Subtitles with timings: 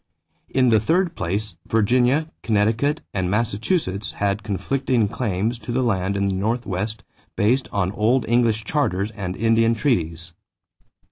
[0.49, 6.27] In the third place, Virginia, Connecticut, and Massachusetts had conflicting claims to the land in
[6.27, 7.03] the Northwest
[7.35, 10.33] based on old English charters and Indian treaties.